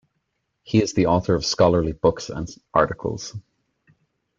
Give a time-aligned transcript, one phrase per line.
[0.63, 3.35] He is the author of scholarly books and articles.